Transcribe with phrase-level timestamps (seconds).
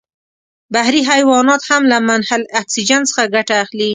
[0.73, 3.89] بحري حیوانات هم له منحل اکسیجن څخه ګټه اخلي.